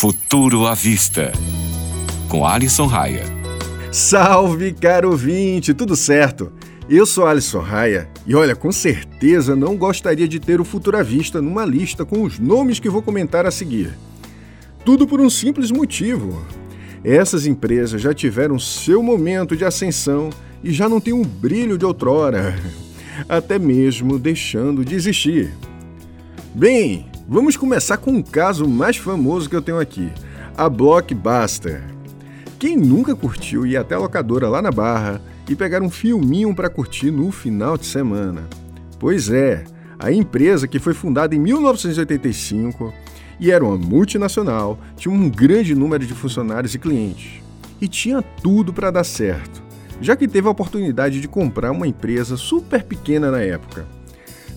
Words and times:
Futuro 0.00 0.66
à 0.66 0.72
Vista, 0.72 1.30
com 2.26 2.46
Alisson 2.46 2.86
Raia. 2.86 3.22
Salve, 3.92 4.72
caro 4.72 5.10
ouvinte, 5.10 5.74
tudo 5.74 5.94
certo? 5.94 6.50
Eu 6.88 7.04
sou 7.04 7.26
Alisson 7.26 7.60
Raia 7.60 8.08
e 8.26 8.34
olha, 8.34 8.56
com 8.56 8.72
certeza 8.72 9.54
não 9.54 9.76
gostaria 9.76 10.26
de 10.26 10.40
ter 10.40 10.58
o 10.58 10.64
Futuro 10.64 10.96
à 10.96 11.02
Vista 11.02 11.42
numa 11.42 11.66
lista 11.66 12.02
com 12.02 12.22
os 12.22 12.38
nomes 12.38 12.80
que 12.80 12.88
vou 12.88 13.02
comentar 13.02 13.44
a 13.44 13.50
seguir. 13.50 13.92
Tudo 14.86 15.06
por 15.06 15.20
um 15.20 15.28
simples 15.28 15.70
motivo. 15.70 16.46
Essas 17.04 17.44
empresas 17.44 18.00
já 18.00 18.14
tiveram 18.14 18.58
seu 18.58 19.02
momento 19.02 19.54
de 19.54 19.66
ascensão 19.66 20.30
e 20.64 20.72
já 20.72 20.88
não 20.88 20.98
têm 20.98 21.12
um 21.12 21.26
brilho 21.26 21.76
de 21.76 21.84
outrora, 21.84 22.58
até 23.28 23.58
mesmo 23.58 24.18
deixando 24.18 24.82
de 24.82 24.94
existir. 24.94 25.52
Bem, 26.54 27.09
Vamos 27.32 27.56
começar 27.56 27.96
com 27.96 28.10
um 28.10 28.22
caso 28.22 28.66
mais 28.66 28.96
famoso 28.96 29.48
que 29.48 29.54
eu 29.54 29.62
tenho 29.62 29.78
aqui, 29.78 30.10
a 30.56 30.68
Blockbuster. 30.68 31.80
Quem 32.58 32.76
nunca 32.76 33.14
curtiu 33.14 33.64
ir 33.64 33.76
até 33.76 33.94
a 33.94 34.00
locadora 34.00 34.48
lá 34.48 34.60
na 34.60 34.72
Barra 34.72 35.22
e 35.48 35.54
pegar 35.54 35.80
um 35.80 35.88
filminho 35.88 36.52
para 36.52 36.68
curtir 36.68 37.12
no 37.12 37.30
final 37.30 37.78
de 37.78 37.86
semana? 37.86 38.48
Pois 38.98 39.30
é, 39.30 39.62
a 39.96 40.10
empresa 40.10 40.66
que 40.66 40.80
foi 40.80 40.92
fundada 40.92 41.32
em 41.32 41.38
1985 41.38 42.92
e 43.38 43.52
era 43.52 43.64
uma 43.64 43.78
multinacional, 43.78 44.76
tinha 44.96 45.14
um 45.14 45.30
grande 45.30 45.72
número 45.72 46.04
de 46.04 46.14
funcionários 46.14 46.74
e 46.74 46.80
clientes. 46.80 47.40
E 47.80 47.86
tinha 47.86 48.20
tudo 48.22 48.72
para 48.72 48.90
dar 48.90 49.04
certo, 49.04 49.62
já 50.00 50.16
que 50.16 50.26
teve 50.26 50.48
a 50.48 50.50
oportunidade 50.50 51.20
de 51.20 51.28
comprar 51.28 51.70
uma 51.70 51.86
empresa 51.86 52.36
super 52.36 52.82
pequena 52.82 53.30
na 53.30 53.40
época. 53.40 53.86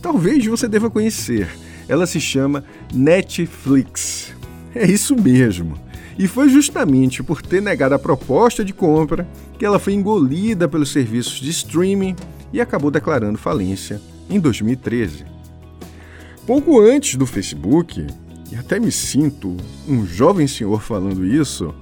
Talvez 0.00 0.46
você 0.46 0.68
deva 0.68 0.88
conhecer 0.88 1.48
ela 1.90 2.06
se 2.06 2.20
chama 2.20 2.62
Netflix. 2.94 4.32
É 4.72 4.86
isso 4.86 5.20
mesmo. 5.20 5.76
E 6.16 6.28
foi 6.28 6.48
justamente 6.48 7.20
por 7.20 7.42
ter 7.42 7.60
negado 7.60 7.96
a 7.96 7.98
proposta 7.98 8.64
de 8.64 8.72
compra 8.72 9.26
que 9.58 9.66
ela 9.66 9.80
foi 9.80 9.94
engolida 9.94 10.68
pelos 10.68 10.92
serviços 10.92 11.40
de 11.40 11.50
streaming 11.50 12.14
e 12.52 12.60
acabou 12.60 12.92
declarando 12.92 13.36
falência 13.36 14.00
em 14.28 14.38
2013. 14.38 15.24
Pouco 16.46 16.80
antes 16.80 17.16
do 17.16 17.26
Facebook, 17.26 18.06
e 18.52 18.54
até 18.54 18.78
me 18.78 18.92
sinto 18.92 19.56
um 19.88 20.06
jovem 20.06 20.46
senhor 20.46 20.80
falando 20.80 21.26
isso, 21.26 21.74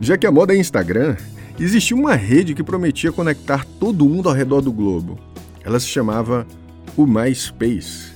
já 0.00 0.18
que 0.18 0.26
a 0.26 0.32
moda 0.32 0.54
é 0.54 0.58
Instagram, 0.58 1.16
existia 1.58 1.96
uma 1.96 2.16
rede 2.16 2.52
que 2.52 2.64
prometia 2.64 3.12
conectar 3.12 3.64
todo 3.78 4.08
mundo 4.08 4.28
ao 4.28 4.34
redor 4.34 4.60
do 4.60 4.72
globo. 4.72 5.20
Ela 5.62 5.78
se 5.78 5.86
chamava 5.86 6.44
o 6.96 7.06
MySpace. 7.06 8.09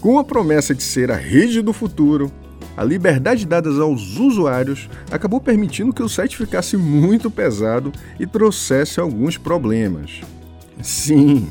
Com 0.00 0.18
a 0.18 0.24
promessa 0.24 0.74
de 0.74 0.82
ser 0.82 1.10
a 1.10 1.16
rede 1.16 1.60
do 1.60 1.74
futuro, 1.74 2.32
a 2.74 2.82
liberdade 2.82 3.44
dada 3.44 3.68
aos 3.68 4.16
usuários 4.16 4.88
acabou 5.10 5.42
permitindo 5.42 5.92
que 5.92 6.02
o 6.02 6.08
site 6.08 6.38
ficasse 6.38 6.74
muito 6.74 7.30
pesado 7.30 7.92
e 8.18 8.26
trouxesse 8.26 8.98
alguns 8.98 9.36
problemas. 9.36 10.22
Sim, 10.82 11.48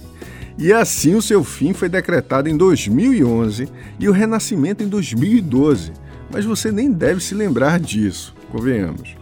e 0.57 0.73
assim 0.73 1.13
o 1.13 1.21
seu 1.21 1.43
fim 1.43 1.73
foi 1.73 1.87
decretado 1.87 2.49
em 2.49 2.57
2011 2.57 3.69
e 3.99 4.09
o 4.09 4.11
renascimento 4.11 4.83
em 4.83 4.87
2012, 4.87 5.91
mas 6.31 6.43
você 6.43 6.71
nem 6.71 6.91
deve 6.91 7.21
se 7.21 7.35
lembrar 7.35 7.79
disso, 7.79 8.33
convenhamos. 8.51 9.15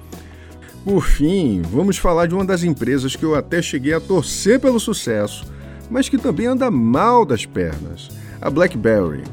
Por 0.86 1.04
fim, 1.04 1.62
vamos 1.70 1.98
falar 1.98 2.28
de 2.28 2.34
uma 2.34 2.46
das 2.46 2.64
empresas 2.64 3.14
que 3.14 3.26
eu 3.26 3.36
até 3.36 3.62
cheguei 3.62 3.94
a 3.94 4.00
torcer 4.00 4.58
pelo 4.62 4.80
sucesso, 4.80 5.46
mas 5.90 6.08
que 6.08 6.18
também 6.18 6.46
anda 6.46 6.72
mal 6.72 7.26
das 7.26 7.46
pernas 7.46 8.10
a 8.42 8.50
BlackBerry. 8.50 9.24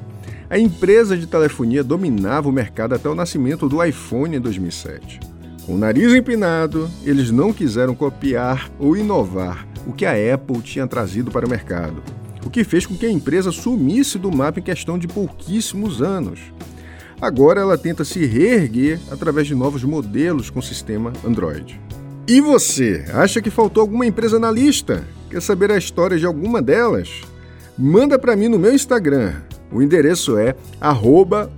A 0.49 0.59
empresa 0.59 1.17
de 1.17 1.27
telefonia 1.27 1.83
dominava 1.83 2.49
o 2.49 2.53
mercado 2.53 2.95
até 2.95 3.09
o 3.09 3.15
nascimento 3.15 3.69
do 3.69 3.83
iPhone 3.83 4.37
em 4.37 4.41
2007. 4.41 5.21
Com 5.67 5.75
o 5.75 5.79
nariz 5.79 6.13
empinado, 6.13 6.91
eles 7.05 7.31
não 7.31 7.53
quiseram 7.53 7.95
copiar 7.95 8.71
ou 8.79 8.97
inovar 8.97 9.67
o 9.87 9.93
que 9.93 10.05
a 10.05 10.35
Apple 10.35 10.61
tinha 10.61 10.87
trazido 10.87 11.31
para 11.31 11.47
o 11.47 11.51
mercado, 11.51 12.03
o 12.45 12.51
que 12.51 12.65
fez 12.65 12.85
com 12.85 12.95
que 12.95 13.07
a 13.07 13.11
empresa 13.11 13.51
sumisse 13.51 14.19
do 14.19 14.31
mapa 14.31 14.61
em 14.61 14.63
questão 14.63 14.99
de 14.99 15.09
pouquíssimos 15.09 16.03
anos. 16.03 16.41
Agora 17.21 17.61
ela 17.61 17.79
tenta 17.79 18.05
se 18.05 18.27
reerguer 18.27 19.01
através 19.11 19.47
de 19.47 19.55
novos 19.55 19.83
modelos 19.83 20.51
com 20.51 20.61
sistema 20.61 21.13
Android. 21.25 21.81
E 22.27 22.41
você, 22.41 23.05
acha 23.13 23.41
que 23.41 23.51
faltou 23.51 23.81
alguma 23.81 24.07
empresa 24.07 24.39
na 24.39 24.51
lista? 24.51 25.05
Quer 25.31 25.41
saber 25.41 25.71
a 25.71 25.79
história 25.79 26.19
de 26.19 26.27
alguma 26.27 26.61
delas? 26.61 27.23
Manda 27.79 28.19
para 28.19 28.37
mim 28.37 28.49
no 28.49 28.59
meu 28.59 28.75
Instagram. 28.75 29.35
O 29.73 29.83
endereço 29.83 30.39
é 30.39 30.55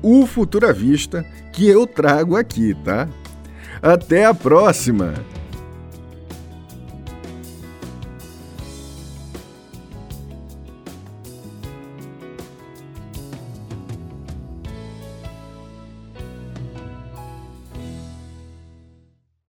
@ufuturavista 0.03 1.25
que 1.53 1.69
eu 1.69 1.87
trago 1.87 2.37
aqui, 2.37 2.75
tá? 2.85 3.09
Até 3.83 4.25
a 4.25 4.35
próxima! 4.35 5.15